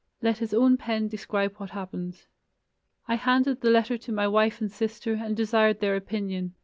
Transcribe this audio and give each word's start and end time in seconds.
Let 0.19 0.39
his 0.39 0.51
own 0.51 0.77
pen 0.77 1.09
describe 1.09 1.57
what 1.57 1.69
happened: 1.69 2.25
"I 3.07 3.13
handed 3.17 3.61
the 3.61 3.69
letter 3.69 3.99
to 3.99 4.11
my 4.11 4.27
wife 4.27 4.59
and 4.59 4.71
sister 4.71 5.13
and 5.13 5.37
desired 5.37 5.79
their 5.79 5.95
opinion.... 5.95 6.55